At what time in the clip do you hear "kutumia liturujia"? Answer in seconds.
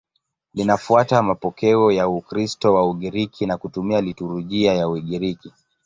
3.57-4.73